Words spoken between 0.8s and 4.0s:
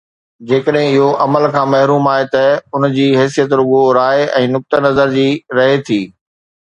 اهو عمل کان محروم آهي ته ان جي حيثيت رڳو